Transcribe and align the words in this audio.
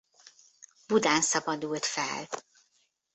Budán 0.87 1.21
szabadult 1.21 1.85
fel. 1.85 2.27